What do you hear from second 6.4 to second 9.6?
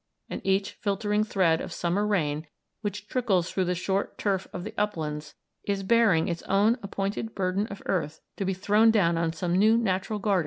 own appointed burden of earth to be thrown down on some